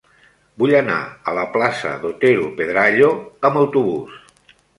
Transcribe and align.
Vull 0.61 0.71
anar 0.77 0.95
a 1.31 1.35
la 1.39 1.43
plaça 1.57 1.91
d'Otero 2.07 2.49
Pedrayo 2.63 3.11
amb 3.51 3.61
autobús. 3.67 4.19